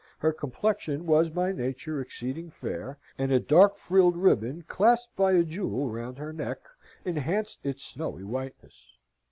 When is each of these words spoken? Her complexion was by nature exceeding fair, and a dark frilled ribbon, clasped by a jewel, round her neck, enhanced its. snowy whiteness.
Her 0.17 0.33
complexion 0.33 1.05
was 1.05 1.29
by 1.29 1.51
nature 1.51 2.01
exceeding 2.01 2.49
fair, 2.49 2.97
and 3.19 3.31
a 3.31 3.39
dark 3.39 3.77
frilled 3.77 4.17
ribbon, 4.17 4.63
clasped 4.67 5.15
by 5.15 5.33
a 5.33 5.43
jewel, 5.43 5.91
round 5.91 6.17
her 6.17 6.33
neck, 6.33 6.57
enhanced 7.05 7.63
its. 7.63 7.83
snowy 7.85 8.23
whiteness. 8.23 8.97